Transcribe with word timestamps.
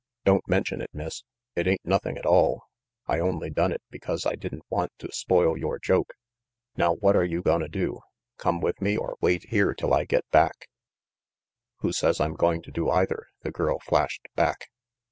"Don't 0.25 0.47
mention 0.47 0.81
it, 0.81 0.89
Miss. 0.93 1.21
It 1.55 1.67
ain't 1.67 1.85
nothing 1.85 2.17
at 2.17 2.25
all. 2.25 2.63
I 3.05 3.19
only 3.19 3.51
done 3.51 3.71
it 3.71 3.83
because 3.91 4.25
I 4.25 4.33
didn't 4.33 4.63
want 4.67 4.91
to 4.97 5.11
spoil 5.11 5.55
yore 5.55 5.77
joke. 5.77 6.15
Now 6.75 6.95
what 6.95 7.15
are 7.15 7.23
you 7.23 7.43
gonna 7.43 7.69
do 7.69 7.99
come 8.37 8.61
with 8.61 8.81
me, 8.81 8.97
or 8.97 9.15
wait 9.21 9.49
here 9.49 9.75
till 9.75 9.93
I 9.93 10.05
get 10.05 10.27
back?" 10.31 10.69
118 11.81 11.83
RANGY 11.83 11.83
PETE 11.83 11.83
"Who 11.83 11.93
says 12.15 12.19
I'm 12.19 12.33
going 12.33 12.63
to 12.63 12.71
do 12.71 12.89
either?" 12.89 13.27
the 13.43 13.51
girl 13.51 13.77
flashed 13.77 14.25
back. 14.35 14.69